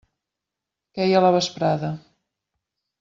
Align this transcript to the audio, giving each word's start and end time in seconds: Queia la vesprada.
Queia 0.99 1.21
la 1.25 1.31
vesprada. 1.37 1.93